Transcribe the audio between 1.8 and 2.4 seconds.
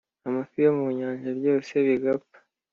bigapfa.